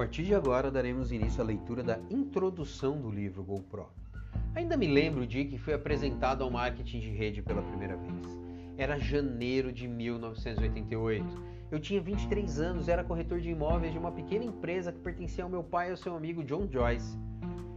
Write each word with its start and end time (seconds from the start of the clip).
partir 0.00 0.22
de 0.22 0.34
agora 0.34 0.70
daremos 0.70 1.12
início 1.12 1.42
à 1.42 1.44
leitura 1.44 1.82
da 1.82 1.98
introdução 2.08 2.98
do 2.98 3.10
livro 3.10 3.44
GoPro. 3.44 3.86
Ainda 4.54 4.74
me 4.74 4.86
lembro 4.86 5.24
o 5.24 5.26
dia 5.26 5.44
que 5.44 5.58
fui 5.58 5.74
apresentado 5.74 6.42
ao 6.42 6.50
marketing 6.50 7.00
de 7.00 7.10
rede 7.10 7.42
pela 7.42 7.60
primeira 7.60 7.98
vez. 7.98 8.38
Era 8.78 8.98
janeiro 8.98 9.70
de 9.70 9.86
1988. 9.86 11.26
Eu 11.70 11.78
tinha 11.78 12.00
23 12.00 12.60
anos 12.60 12.88
era 12.88 13.04
corretor 13.04 13.40
de 13.40 13.50
imóveis 13.50 13.92
de 13.92 13.98
uma 13.98 14.10
pequena 14.10 14.46
empresa 14.46 14.90
que 14.90 15.00
pertencia 15.00 15.44
ao 15.44 15.50
meu 15.50 15.62
pai 15.62 15.88
e 15.88 15.90
ao 15.90 15.98
seu 15.98 16.16
amigo 16.16 16.42
John 16.44 16.66
Joyce. 16.66 17.18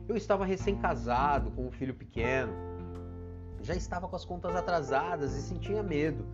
Eu 0.07 0.15
estava 0.15 0.45
recém-casado, 0.45 1.51
com 1.51 1.67
um 1.67 1.71
filho 1.71 1.93
pequeno, 1.93 2.53
já 3.61 3.75
estava 3.75 4.07
com 4.07 4.15
as 4.15 4.23
contas 4.23 4.55
atrasadas 4.55 5.35
e 5.35 5.41
sentia 5.41 5.83
medo. 5.83 6.25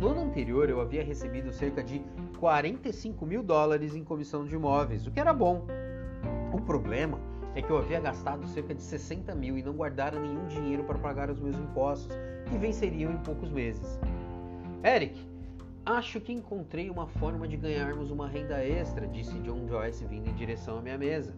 No 0.00 0.08
ano 0.08 0.22
anterior, 0.22 0.70
eu 0.70 0.80
havia 0.80 1.04
recebido 1.04 1.52
cerca 1.52 1.84
de 1.84 2.02
45 2.38 3.26
mil 3.26 3.42
dólares 3.42 3.94
em 3.94 4.02
comissão 4.02 4.46
de 4.46 4.54
imóveis, 4.54 5.06
o 5.06 5.10
que 5.10 5.20
era 5.20 5.30
bom. 5.30 5.66
O 6.54 6.60
problema 6.62 7.20
é 7.54 7.60
que 7.60 7.68
eu 7.68 7.76
havia 7.76 8.00
gastado 8.00 8.46
cerca 8.48 8.74
de 8.74 8.80
60 8.80 9.34
mil 9.34 9.58
e 9.58 9.62
não 9.62 9.74
guardara 9.74 10.18
nenhum 10.18 10.46
dinheiro 10.46 10.84
para 10.84 10.98
pagar 10.98 11.28
os 11.28 11.38
meus 11.38 11.54
impostos, 11.54 12.16
que 12.48 12.56
venceriam 12.56 13.12
em 13.12 13.18
poucos 13.18 13.50
meses. 13.50 14.00
Eric, 14.82 15.20
acho 15.84 16.18
que 16.18 16.32
encontrei 16.32 16.88
uma 16.88 17.06
forma 17.06 17.46
de 17.46 17.58
ganharmos 17.58 18.10
uma 18.10 18.26
renda 18.26 18.64
extra, 18.64 19.06
disse 19.06 19.38
John 19.40 19.68
Joyce 19.68 20.06
vindo 20.06 20.30
em 20.30 20.34
direção 20.34 20.78
à 20.78 20.80
minha 20.80 20.96
mesa. 20.96 21.36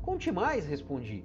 Conte 0.00 0.30
mais, 0.30 0.64
respondi. 0.64 1.24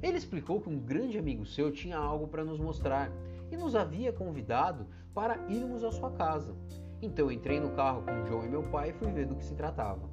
Ele 0.00 0.16
explicou 0.16 0.60
que 0.60 0.70
um 0.70 0.78
grande 0.78 1.18
amigo 1.18 1.44
seu 1.44 1.72
tinha 1.72 1.96
algo 1.96 2.28
para 2.28 2.44
nos 2.44 2.60
mostrar 2.60 3.10
e 3.50 3.56
nos 3.56 3.74
havia 3.74 4.12
convidado 4.12 4.86
para 5.14 5.38
irmos 5.48 5.82
à 5.84 5.90
sua 5.90 6.10
casa. 6.10 6.54
Então 7.02 7.30
entrei 7.30 7.58
no 7.58 7.70
carro 7.70 8.02
com 8.02 8.24
John 8.24 8.44
e 8.44 8.48
meu 8.48 8.62
pai 8.64 8.90
e 8.90 8.92
fui 8.92 9.10
ver 9.10 9.26
do 9.26 9.34
que 9.34 9.44
se 9.44 9.54
tratava. 9.54 10.08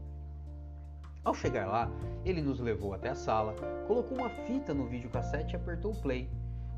Ao 1.23 1.33
chegar 1.33 1.67
lá, 1.67 1.91
ele 2.23 2.41
nos 2.41 2.59
levou 2.59 2.94
até 2.94 3.09
a 3.09 3.16
sala, 3.16 3.53
colocou 3.85 4.17
uma 4.17 4.29
fita 4.29 4.73
no 4.73 4.88
videocassete 4.88 5.53
e 5.53 5.57
apertou 5.57 5.91
o 5.91 6.02
play. 6.02 6.29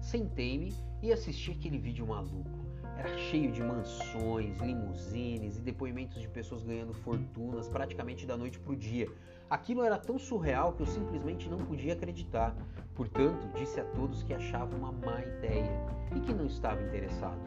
Sentei-me 0.01 0.73
e 1.03 1.11
assisti 1.11 1.51
aquele 1.51 1.77
vídeo 1.77 2.07
maluco. 2.07 2.58
Era 2.99 3.17
cheio 3.17 3.49
de 3.49 3.63
mansões, 3.63 4.57
limusines 4.57 5.57
e 5.57 5.61
depoimentos 5.61 6.21
de 6.21 6.27
pessoas 6.27 6.63
ganhando 6.63 6.93
fortunas 6.93 7.69
praticamente 7.69 8.25
da 8.25 8.35
noite 8.35 8.59
para 8.59 8.73
o 8.73 8.75
dia. 8.75 9.07
Aquilo 9.49 9.83
era 9.83 9.97
tão 9.97 10.19
surreal 10.19 10.73
que 10.73 10.81
eu 10.81 10.85
simplesmente 10.85 11.47
não 11.47 11.59
podia 11.59 11.93
acreditar. 11.93 12.53
Portanto, 12.93 13.47
disse 13.55 13.79
a 13.79 13.85
todos 13.85 14.21
que 14.21 14.33
achava 14.33 14.75
uma 14.75 14.91
má 14.91 15.21
ideia 15.21 15.71
e 16.13 16.19
que 16.19 16.33
não 16.33 16.45
estava 16.45 16.83
interessado. 16.83 17.39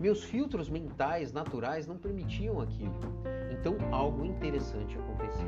Meus 0.00 0.24
filtros 0.24 0.68
mentais 0.68 1.32
naturais 1.32 1.86
não 1.86 1.96
permitiam 1.96 2.60
aquilo. 2.60 2.98
Então 3.52 3.76
algo 3.92 4.24
interessante 4.24 4.98
acontecia. 4.98 5.46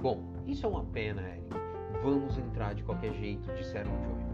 Bom, 0.00 0.24
isso 0.46 0.64
é 0.64 0.68
uma 0.68 0.84
pena, 0.86 1.20
Eric. 1.20 1.46
Vamos 2.02 2.38
entrar 2.38 2.74
de 2.74 2.82
qualquer 2.82 3.12
jeito, 3.12 3.52
disseram 3.52 3.90
pai. 3.90 4.27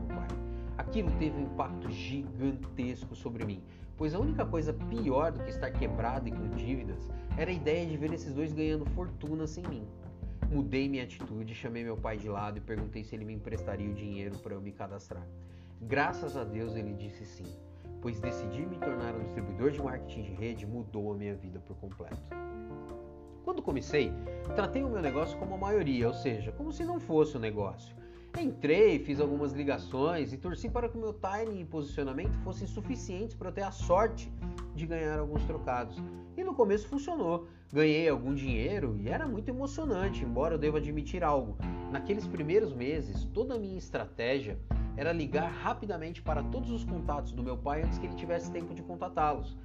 Aquilo 0.94 1.10
teve 1.18 1.36
um 1.36 1.42
impacto 1.42 1.90
gigantesco 1.90 3.16
sobre 3.16 3.44
mim, 3.44 3.60
pois 3.96 4.14
a 4.14 4.20
única 4.20 4.46
coisa 4.46 4.72
pior 4.72 5.32
do 5.32 5.42
que 5.42 5.50
estar 5.50 5.68
quebrado 5.72 6.28
e 6.28 6.30
com 6.30 6.48
dívidas 6.50 7.10
era 7.36 7.50
a 7.50 7.52
ideia 7.52 7.84
de 7.84 7.96
ver 7.96 8.12
esses 8.12 8.32
dois 8.32 8.52
ganhando 8.52 8.86
fortuna 8.90 9.44
sem 9.44 9.66
mim. 9.66 9.88
Mudei 10.48 10.88
minha 10.88 11.02
atitude, 11.02 11.52
chamei 11.52 11.82
meu 11.82 11.96
pai 11.96 12.16
de 12.16 12.28
lado 12.28 12.58
e 12.58 12.60
perguntei 12.60 13.02
se 13.02 13.12
ele 13.16 13.24
me 13.24 13.32
emprestaria 13.32 13.90
o 13.90 13.92
dinheiro 13.92 14.38
para 14.38 14.54
eu 14.54 14.60
me 14.60 14.70
cadastrar. 14.70 15.26
Graças 15.82 16.36
a 16.36 16.44
Deus 16.44 16.76
ele 16.76 16.94
disse 16.94 17.26
sim, 17.26 17.56
pois 18.00 18.20
decidir 18.20 18.64
me 18.64 18.78
tornar 18.78 19.16
um 19.16 19.24
distribuidor 19.24 19.72
de 19.72 19.82
marketing 19.82 20.22
de 20.22 20.32
rede 20.34 20.64
mudou 20.64 21.12
a 21.12 21.16
minha 21.16 21.34
vida 21.34 21.58
por 21.58 21.76
completo. 21.78 22.22
Quando 23.42 23.62
comecei, 23.62 24.12
tratei 24.54 24.84
o 24.84 24.88
meu 24.88 25.02
negócio 25.02 25.36
como 25.38 25.56
a 25.56 25.58
maioria, 25.58 26.06
ou 26.06 26.14
seja, 26.14 26.52
como 26.52 26.70
se 26.70 26.84
não 26.84 27.00
fosse 27.00 27.36
um 27.36 27.40
negócio. 27.40 28.03
Entrei, 28.36 28.98
fiz 28.98 29.20
algumas 29.20 29.52
ligações 29.52 30.32
e 30.32 30.36
torci 30.36 30.68
para 30.68 30.88
que 30.88 30.96
o 30.96 31.00
meu 31.00 31.12
timing 31.12 31.60
e 31.60 31.64
posicionamento 31.64 32.36
fossem 32.40 32.66
suficientes 32.66 33.34
para 33.34 33.48
eu 33.48 33.52
ter 33.52 33.62
a 33.62 33.70
sorte 33.70 34.30
de 34.74 34.86
ganhar 34.86 35.20
alguns 35.20 35.44
trocados. 35.44 35.96
E 36.36 36.42
no 36.42 36.52
começo 36.52 36.88
funcionou. 36.88 37.46
Ganhei 37.72 38.08
algum 38.08 38.34
dinheiro 38.34 38.96
e 38.98 39.08
era 39.08 39.26
muito 39.26 39.48
emocionante, 39.48 40.24
embora 40.24 40.54
eu 40.54 40.58
deva 40.58 40.78
admitir 40.78 41.22
algo. 41.22 41.56
Naqueles 41.92 42.26
primeiros 42.26 42.72
meses, 42.72 43.24
toda 43.26 43.54
a 43.54 43.58
minha 43.58 43.78
estratégia 43.78 44.58
era 44.96 45.12
ligar 45.12 45.48
rapidamente 45.48 46.20
para 46.20 46.42
todos 46.42 46.70
os 46.70 46.84
contatos 46.84 47.32
do 47.32 47.42
meu 47.42 47.56
pai 47.56 47.82
antes 47.82 47.98
que 47.98 48.06
ele 48.06 48.14
tivesse 48.16 48.50
tempo 48.50 48.74
de 48.74 48.82
contatá-los. 48.82 49.56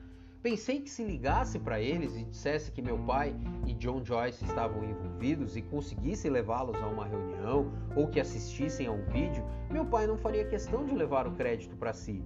Pensei 0.42 0.80
que 0.80 0.90
se 0.90 1.04
ligasse 1.04 1.60
para 1.60 1.82
eles 1.82 2.16
e 2.16 2.24
dissesse 2.24 2.72
que 2.72 2.82
meu 2.82 2.98
pai 2.98 3.36
e 3.68 3.74
John 3.74 4.02
Joyce 4.06 4.46
estavam 4.46 4.86
envolvidos 4.86 5.58
e 5.58 5.62
conseguisse 5.62 6.30
levá-los 6.30 6.82
a 6.82 6.88
uma 6.88 7.06
reunião 7.06 7.70
ou 7.94 8.08
que 8.08 8.22
assistissem 8.22 8.88
a 8.88 8.92
um 8.94 9.04
vídeo, 9.08 9.44
meu 9.70 9.86
pai 9.86 10.08
não 10.08 10.18
faria 10.18 10.48
questão 10.48 10.86
de 10.86 10.96
levar 10.96 11.28
o 11.28 11.34
crédito 11.34 11.76
para 11.76 11.92
si, 11.92 12.24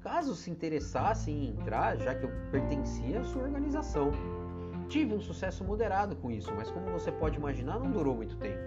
caso 0.00 0.34
se 0.34 0.50
interessasse 0.50 1.30
em 1.30 1.50
entrar, 1.50 1.96
já 1.98 2.16
que 2.16 2.24
eu 2.24 2.32
pertencia 2.50 3.20
à 3.20 3.22
sua 3.22 3.44
organização. 3.44 4.10
Tive 4.88 5.14
um 5.14 5.20
sucesso 5.20 5.62
moderado 5.62 6.16
com 6.16 6.32
isso, 6.32 6.52
mas 6.56 6.68
como 6.68 6.90
você 6.90 7.12
pode 7.12 7.38
imaginar, 7.38 7.78
não 7.78 7.92
durou 7.92 8.16
muito 8.16 8.36
tempo. 8.38 8.58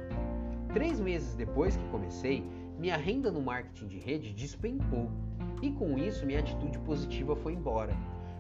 Três 0.74 1.02
meses 1.02 1.36
depois 1.36 1.76
que 1.76 1.88
comecei, 1.90 2.50
minha 2.80 2.96
renda 2.96 3.30
no 3.30 3.42
marketing 3.42 3.88
de 3.88 4.00
rede 4.00 4.32
despencou 4.32 5.12
e 5.62 5.70
com 5.70 5.98
isso 5.98 6.26
minha 6.26 6.40
atitude 6.40 6.80
positiva 6.80 7.36
foi 7.36 7.52
embora. 7.52 7.94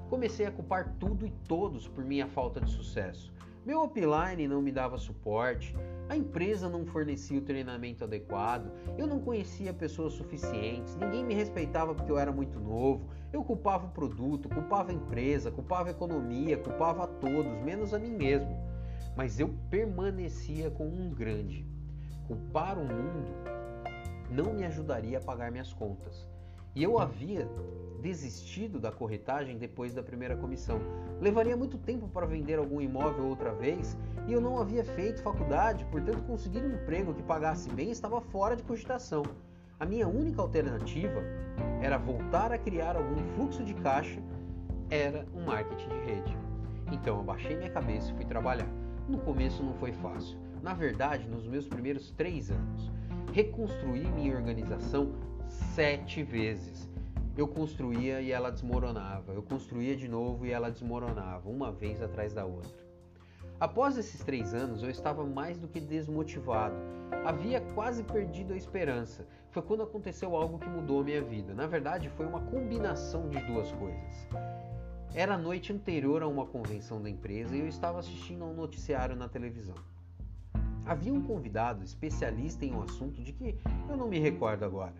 Comecei 0.10 0.46
a 0.46 0.52
culpar 0.52 0.96
tudo 1.00 1.26
e 1.26 1.32
todos 1.48 1.88
por 1.88 2.04
minha 2.04 2.28
falta 2.28 2.62
de 2.62 2.70
sucesso. 2.70 3.34
Meu 3.66 3.84
upline 3.84 4.48
não 4.48 4.62
me 4.62 4.72
dava 4.72 4.96
suporte, 4.96 5.76
a 6.08 6.16
empresa 6.16 6.70
não 6.70 6.86
fornecia 6.86 7.40
o 7.40 7.42
treinamento 7.42 8.04
adequado, 8.04 8.72
eu 8.96 9.08
não 9.08 9.20
conhecia 9.20 9.74
pessoas 9.74 10.14
suficientes, 10.14 10.96
ninguém 10.96 11.26
me 11.26 11.34
respeitava 11.34 11.96
porque 11.96 12.12
eu 12.12 12.20
era 12.20 12.32
muito 12.32 12.60
novo, 12.60 13.10
eu 13.34 13.44
culpava 13.44 13.88
o 13.88 13.90
produto, 13.90 14.48
culpava 14.48 14.92
a 14.92 14.94
empresa, 14.94 15.50
culpava 15.50 15.90
a 15.90 15.92
economia, 15.92 16.60
culpava 16.60 17.06
a 17.06 17.08
todos, 17.08 17.58
menos 17.64 17.92
a 17.92 17.98
mim 17.98 18.12
mesmo. 18.12 18.56
Mas 19.18 19.40
eu 19.40 19.52
permanecia 19.72 20.70
com 20.70 20.88
um 20.88 21.10
grande. 21.10 21.66
Culpar 22.28 22.78
o 22.78 22.86
mundo 22.86 23.34
não 24.30 24.54
me 24.54 24.64
ajudaria 24.64 25.18
a 25.18 25.22
pagar 25.22 25.52
minhas 25.52 25.74
contas. 25.74 26.28
E 26.76 26.84
eu 26.84 27.00
havia 27.00 27.50
desistido 28.02 28.80
da 28.80 28.92
corretagem 28.92 29.58
depois 29.58 29.94
da 29.94 30.04
primeira 30.04 30.36
comissão. 30.36 30.80
Levaria 31.22 31.56
muito 31.56 31.78
tempo 31.78 32.08
para 32.10 32.26
vender 32.26 32.60
algum 32.60 32.82
imóvel 32.82 33.28
outra 33.28 33.54
vez 33.54 33.98
e 34.28 34.34
eu 34.34 34.42
não 34.42 34.60
havia 34.60 34.84
feito 34.84 35.24
faculdade, 35.24 35.86
portanto, 35.86 36.22
conseguir 36.24 36.60
um 36.60 36.74
emprego 36.74 37.14
que 37.14 37.24
pagasse 37.24 37.70
bem 37.70 37.92
estava 37.92 38.20
fora 38.20 38.58
de 38.58 38.64
cogitação. 38.64 39.24
A 39.80 39.86
minha 39.86 40.08
única 40.08 40.42
alternativa 40.42 41.24
era 41.82 41.98
voltar 41.98 42.52
a 42.52 42.58
criar 42.58 42.98
algum 42.98 43.24
fluxo 43.36 43.64
de 43.64 43.74
caixa, 43.76 44.22
era 44.90 45.26
um 45.34 45.46
marketing 45.46 45.88
de 45.88 46.00
rede. 46.00 46.38
Então 46.92 47.18
eu 47.18 47.24
baixei 47.24 47.56
minha 47.56 47.72
cabeça 47.72 48.12
e 48.12 48.16
fui 48.16 48.26
trabalhar. 48.26 48.68
No 49.08 49.18
começo 49.20 49.64
não 49.64 49.74
foi 49.76 49.94
fácil. 49.94 50.38
Na 50.62 50.74
verdade, 50.74 51.28
nos 51.28 51.48
meus 51.48 51.68
primeiros 51.68 52.12
três 52.12 52.52
anos, 52.52 52.92
reconstruí 53.34 54.06
minha 54.12 54.36
organização 54.36 55.14
sete 55.74 56.24
vezes. 56.24 56.90
Eu 57.38 57.48
construía 57.48 58.22
e 58.22 58.32
ela 58.32 58.52
desmoronava. 58.52 59.34
Eu 59.34 59.44
construía 59.44 59.96
de 59.96 60.08
novo 60.08 60.46
e 60.46 60.52
ela 60.52 60.72
desmoronava, 60.72 61.50
uma 61.50 61.72
vez 61.72 62.02
atrás 62.02 62.34
da 62.34 62.46
outra. 62.46 62.86
Após 63.60 63.98
esses 63.98 64.22
três 64.24 64.54
anos, 64.54 64.84
eu 64.84 64.90
estava 64.90 65.26
mais 65.26 65.58
do 65.58 65.68
que 65.68 65.80
desmotivado. 65.80 66.76
Havia 67.26 67.62
quase 67.74 68.04
perdido 68.04 68.54
a 68.54 68.58
esperança. 68.58 69.26
Foi 69.52 69.62
quando 69.62 69.84
aconteceu 69.84 70.36
algo 70.36 70.60
que 70.60 70.68
mudou 70.68 71.04
minha 71.04 71.22
vida. 71.22 71.54
Na 71.54 71.66
verdade, 71.66 72.10
foi 72.10 72.26
uma 72.26 72.42
combinação 72.42 73.30
de 73.30 73.40
duas 73.42 73.72
coisas. 73.74 74.28
Era 75.14 75.36
a 75.36 75.38
noite 75.38 75.72
anterior 75.72 76.22
a 76.22 76.28
uma 76.28 76.46
convenção 76.46 77.02
da 77.02 77.10
empresa 77.10 77.56
e 77.56 77.62
eu 77.62 77.68
estava 77.68 78.00
assistindo 78.00 78.44
a 78.44 78.48
um 78.48 78.54
noticiário 78.54 79.16
na 79.16 79.30
televisão. 79.30 79.76
Havia 80.86 81.14
um 81.14 81.22
convidado 81.22 81.84
especialista 81.84 82.66
em 82.66 82.74
um 82.74 82.82
assunto 82.82 83.24
de 83.24 83.32
que 83.32 83.58
eu 83.90 83.96
não 83.96 84.10
me 84.10 84.20
recordo 84.20 84.66
agora. 84.66 84.94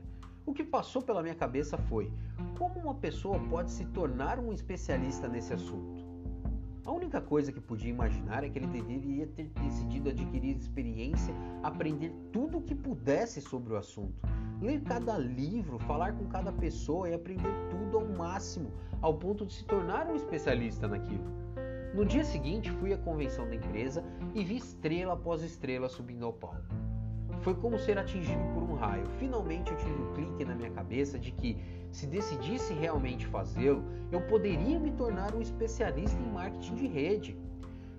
O 0.46 0.54
que 0.54 0.64
passou 0.64 1.02
pela 1.02 1.24
minha 1.24 1.34
cabeça 1.34 1.76
foi: 1.76 2.12
como 2.58 2.80
uma 2.80 2.94
pessoa 2.94 3.40
pode 3.50 3.72
se 3.72 3.84
tornar 3.86 4.40
um 4.40 4.54
especialista 4.54 5.28
nesse 5.28 5.54
assunto? 5.54 6.06
A 6.86 6.92
única 6.92 7.20
coisa 7.20 7.52
que 7.52 7.60
podia 7.60 7.90
imaginar 7.90 8.44
é 8.44 8.50
que 8.50 8.60
ele 8.60 8.68
deveria 8.68 9.26
ter 9.26 9.50
decidido 9.64 10.10
adquirir 10.10 10.56
experiência, 10.56 11.34
aprender 11.64 12.14
tudo 12.32 12.60
o 12.60 12.62
que 12.62 12.76
pudesse 12.76 13.42
sobre 13.42 13.74
o 13.74 13.76
assunto, 13.76 14.14
ler 14.62 14.84
cada 14.84 15.18
livro, 15.18 15.80
falar 15.80 16.14
com 16.14 16.28
cada 16.28 16.52
pessoa 16.52 17.10
e 17.10 17.16
aprender 17.16 17.52
tudo 17.72 17.98
ao 17.98 18.06
máximo, 18.06 18.72
ao 19.02 19.16
ponto 19.16 19.48
de 19.48 19.54
se 19.54 19.66
tornar 19.66 20.06
um 20.08 20.16
especialista 20.16 20.88
naquilo. 20.88 21.26
No 21.96 22.06
dia 22.06 22.24
seguinte, 22.24 22.70
fui 22.70 22.94
à 22.94 22.98
convenção 23.00 23.48
da 23.48 23.56
empresa 23.56 24.04
e 24.36 24.44
vi 24.44 24.58
estrela 24.58 25.14
após 25.14 25.42
estrela 25.42 25.90
subindo 25.90 26.24
ao 26.24 26.34
palco. 26.34 26.95
Foi 27.42 27.54
como 27.56 27.78
ser 27.78 27.98
atingido 27.98 28.44
por 28.54 28.64
um 28.64 28.76
raio. 28.76 29.06
Finalmente 29.20 29.72
eu 29.72 29.78
tive 29.78 30.02
um 30.02 30.14
clique 30.14 30.46
na 30.46 30.56
minha 30.56 30.72
cabeça 30.72 31.18
de 31.20 31.32
que, 31.32 31.58
se 31.92 32.08
decidisse 32.08 32.74
realmente 32.74 33.26
fazê-lo, 33.28 33.84
eu 34.12 34.22
poderia 34.22 34.80
me 34.80 34.92
tornar 34.92 35.34
um 35.34 35.42
especialista 35.42 36.20
em 36.22 36.32
marketing 36.32 36.76
de 36.76 36.88
rede. 36.88 37.38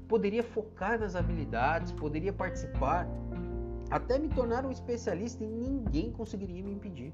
Poderia 0.06 0.42
focar 0.42 0.98
nas 0.98 1.16
habilidades, 1.16 1.92
poderia 1.92 2.32
participar 2.32 3.08
até 3.90 4.18
me 4.18 4.28
tornar 4.28 4.66
um 4.66 4.70
especialista 4.70 5.44
e 5.44 5.46
ninguém 5.46 6.10
conseguiria 6.10 6.62
me 6.62 6.72
impedir. 6.72 7.12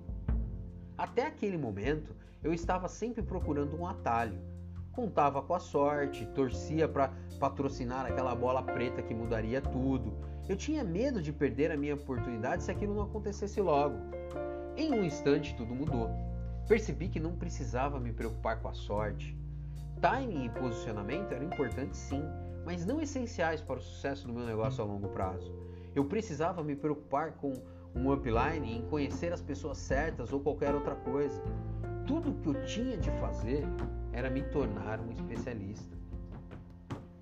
Até 0.96 1.26
aquele 1.26 1.58
momento, 1.58 2.14
eu 2.42 2.52
estava 2.52 2.88
sempre 2.88 3.22
procurando 3.22 3.76
um 3.76 3.86
atalho. 3.86 4.38
Contava 4.92 5.40
com 5.40 5.54
a 5.54 5.58
sorte, 5.58 6.26
torcia 6.34 6.86
para 6.86 7.12
patrocinar 7.40 8.04
aquela 8.04 8.34
bola 8.34 8.62
preta 8.62 9.02
que 9.02 9.14
mudaria 9.14 9.60
tudo. 9.60 10.12
Eu 10.46 10.54
tinha 10.54 10.84
medo 10.84 11.22
de 11.22 11.32
perder 11.32 11.70
a 11.70 11.76
minha 11.76 11.94
oportunidade 11.94 12.62
se 12.62 12.70
aquilo 12.70 12.94
não 12.94 13.04
acontecesse 13.04 13.60
logo. 13.60 13.96
Em 14.76 14.92
um 14.92 15.02
instante, 15.02 15.54
tudo 15.56 15.74
mudou. 15.74 16.10
Percebi 16.68 17.08
que 17.08 17.18
não 17.18 17.32
precisava 17.32 17.98
me 17.98 18.12
preocupar 18.12 18.60
com 18.60 18.68
a 18.68 18.74
sorte. 18.74 19.36
Timing 20.00 20.44
e 20.44 20.48
posicionamento 20.50 21.32
eram 21.32 21.46
importantes 21.46 21.98
sim, 21.98 22.22
mas 22.64 22.84
não 22.84 23.00
essenciais 23.00 23.62
para 23.62 23.78
o 23.78 23.82
sucesso 23.82 24.26
do 24.26 24.32
meu 24.32 24.44
negócio 24.44 24.82
a 24.82 24.86
longo 24.86 25.08
prazo. 25.08 25.54
Eu 25.94 26.04
precisava 26.04 26.62
me 26.62 26.76
preocupar 26.76 27.32
com 27.32 27.52
um 27.94 28.12
upline, 28.12 28.78
em 28.78 28.82
conhecer 28.88 29.32
as 29.32 29.42
pessoas 29.42 29.78
certas 29.78 30.32
ou 30.32 30.40
qualquer 30.40 30.74
outra 30.74 30.94
coisa. 30.96 31.42
Tudo 32.12 32.28
o 32.28 32.34
que 32.34 32.46
eu 32.46 32.64
tinha 32.66 32.98
de 32.98 33.10
fazer 33.12 33.64
era 34.12 34.28
me 34.28 34.42
tornar 34.42 35.00
um 35.00 35.10
especialista. 35.10 35.96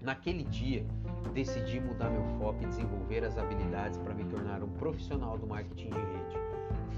Naquele 0.01 0.43
dia, 0.43 0.85
decidi 1.33 1.79
mudar 1.79 2.11
meu 2.11 2.25
foco 2.41 2.65
e 2.65 2.67
desenvolver 2.67 3.23
as 3.23 3.39
habilidades 3.39 3.99
para 3.99 4.13
me 4.13 4.25
tornar 4.25 4.65
um 4.65 4.69
profissional 4.69 5.39
do 5.39 5.47
marketing 5.47 5.91
de 5.91 5.97
rede. 5.97 6.37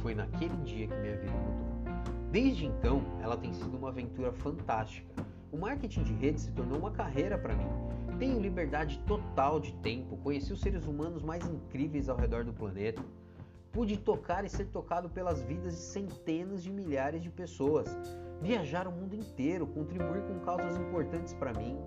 Foi 0.00 0.14
naquele 0.14 0.56
dia 0.64 0.88
que 0.88 0.94
minha 0.94 1.18
vida 1.18 1.32
mudou. 1.32 2.02
Desde 2.30 2.64
então, 2.64 3.02
ela 3.20 3.36
tem 3.36 3.52
sido 3.52 3.76
uma 3.76 3.90
aventura 3.90 4.32
fantástica. 4.32 5.26
O 5.52 5.58
marketing 5.58 6.02
de 6.02 6.14
rede 6.14 6.40
se 6.40 6.50
tornou 6.52 6.78
uma 6.78 6.92
carreira 6.92 7.36
para 7.36 7.54
mim. 7.54 7.68
Tenho 8.18 8.40
liberdade 8.40 8.98
total 9.00 9.60
de 9.60 9.74
tempo, 9.74 10.16
conheci 10.16 10.50
os 10.50 10.62
seres 10.62 10.86
humanos 10.86 11.22
mais 11.22 11.46
incríveis 11.46 12.08
ao 12.08 12.16
redor 12.16 12.42
do 12.42 12.54
planeta. 12.54 13.02
Pude 13.72 13.96
tocar 13.96 14.44
e 14.44 14.50
ser 14.50 14.66
tocado 14.66 15.08
pelas 15.08 15.42
vidas 15.42 15.72
de 15.72 15.80
centenas 15.80 16.62
de 16.62 16.70
milhares 16.70 17.22
de 17.22 17.30
pessoas, 17.30 17.88
viajar 18.42 18.86
o 18.86 18.92
mundo 18.92 19.14
inteiro, 19.14 19.66
contribuir 19.66 20.22
com 20.24 20.38
causas 20.40 20.76
importantes 20.76 21.32
para 21.32 21.54
mim 21.54 21.78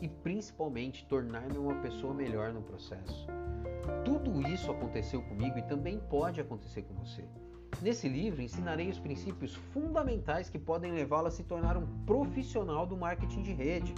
e 0.00 0.08
principalmente 0.08 1.04
tornar-me 1.06 1.58
uma 1.58 1.74
pessoa 1.80 2.14
melhor 2.14 2.52
no 2.52 2.62
processo. 2.62 3.26
Tudo 4.04 4.46
isso 4.48 4.70
aconteceu 4.70 5.22
comigo 5.22 5.58
e 5.58 5.62
também 5.62 5.98
pode 5.98 6.40
acontecer 6.40 6.82
com 6.82 6.94
você. 6.94 7.24
Nesse 7.82 8.08
livro 8.08 8.40
ensinarei 8.40 8.88
os 8.88 9.00
princípios 9.00 9.56
fundamentais 9.72 10.48
que 10.48 10.58
podem 10.58 10.92
levá-lo 10.92 11.26
a 11.26 11.32
se 11.32 11.42
tornar 11.42 11.76
um 11.76 11.86
profissional 12.06 12.86
do 12.86 12.96
marketing 12.96 13.42
de 13.42 13.52
rede. 13.52 13.92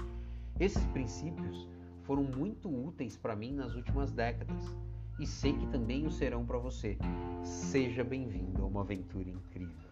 Esses 0.58 0.84
princípios 0.86 1.68
foram 2.04 2.22
muito 2.22 2.70
úteis 2.70 3.14
para 3.14 3.36
mim 3.36 3.52
nas 3.52 3.74
últimas 3.74 4.10
décadas 4.10 4.74
e 5.18 5.26
sei 5.26 5.52
que 5.52 5.66
também 5.68 6.06
o 6.06 6.10
serão 6.10 6.44
para 6.44 6.58
você. 6.58 6.98
Seja 7.42 8.04
bem-vindo 8.04 8.62
a 8.62 8.66
uma 8.66 8.82
aventura 8.82 9.30
incrível. 9.30 9.90